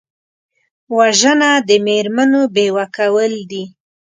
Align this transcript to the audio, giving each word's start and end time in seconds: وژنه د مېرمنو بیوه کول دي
وژنه 0.97 1.51
د 1.67 1.69
مېرمنو 1.85 2.41
بیوه 2.55 2.85
کول 2.97 3.33
دي 3.51 3.63